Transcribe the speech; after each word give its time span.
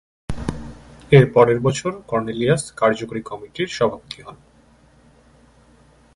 এরপরের 1.11 1.59
বছর 1.59 1.91
কর্নেলিয়াস 2.07 2.63
কার্যকরী 2.77 3.21
কমিটির 3.21 3.69
সভাপতি 3.77 4.19
হন। 4.21 4.37